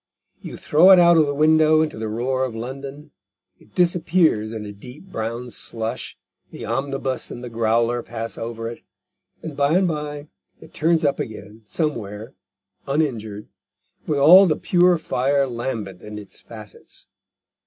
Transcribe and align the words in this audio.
You 0.41 0.57
throw 0.57 0.89
it 0.89 0.97
out 0.97 1.15
of 1.17 1.27
the 1.27 1.35
window 1.35 1.83
into 1.83 1.99
the 1.99 2.07
roar 2.07 2.43
of 2.43 2.55
London, 2.55 3.11
it 3.59 3.75
disappears 3.75 4.51
in 4.51 4.65
a 4.65 4.71
deep 4.71 5.11
brown 5.11 5.51
slush, 5.51 6.17
the 6.49 6.65
omnibus 6.65 7.29
and 7.29 7.43
the 7.43 7.51
growler 7.51 8.01
pass 8.01 8.35
over 8.35 8.67
it, 8.67 8.81
and 9.43 9.55
by 9.55 9.77
and 9.77 9.87
by 9.87 10.27
it 10.59 10.73
turns 10.73 11.05
up 11.05 11.19
again 11.19 11.61
somewhere 11.65 12.33
uninjured, 12.87 13.47
with 14.07 14.17
all 14.17 14.47
the 14.47 14.57
pure 14.57 14.97
fire 14.97 15.45
lambent 15.45 16.01
in 16.01 16.17
its 16.17 16.39
facets. 16.41 17.05